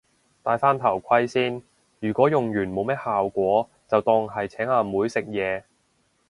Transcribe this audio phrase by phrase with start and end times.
[0.41, 1.61] 戴返頭盔先，
[1.99, 5.61] 如果用完冇咩效果就當係請阿妹食嘢